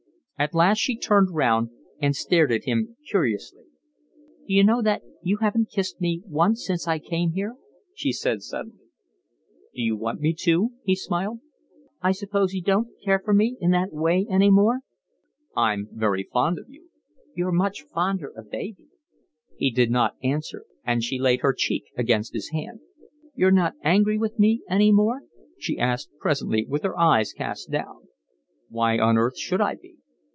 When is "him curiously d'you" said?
2.63-4.63